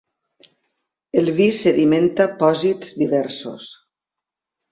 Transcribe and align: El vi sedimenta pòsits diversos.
El 1.21 1.29
vi 1.39 1.49
sedimenta 1.57 2.27
pòsits 2.41 2.95
diversos. 3.03 3.67